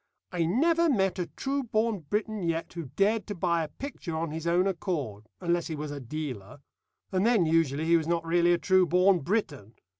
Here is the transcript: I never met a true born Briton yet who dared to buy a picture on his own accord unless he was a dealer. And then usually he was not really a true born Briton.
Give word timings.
I 0.31 0.45
never 0.45 0.89
met 0.89 1.19
a 1.19 1.27
true 1.27 1.61
born 1.61 1.99
Briton 1.99 2.41
yet 2.41 2.73
who 2.73 2.85
dared 2.95 3.27
to 3.27 3.35
buy 3.35 3.63
a 3.63 3.67
picture 3.67 4.15
on 4.17 4.31
his 4.31 4.47
own 4.47 4.65
accord 4.65 5.29
unless 5.39 5.67
he 5.67 5.75
was 5.75 5.91
a 5.91 5.99
dealer. 5.99 6.61
And 7.11 7.23
then 7.23 7.45
usually 7.45 7.85
he 7.85 7.97
was 7.97 8.07
not 8.07 8.25
really 8.25 8.51
a 8.51 8.57
true 8.57 8.87
born 8.87 9.19
Briton. 9.19 9.75